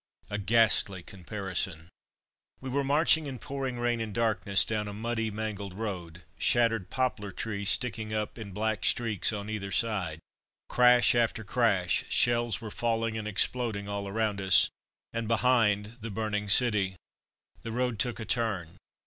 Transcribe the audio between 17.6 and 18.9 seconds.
The road took a turn.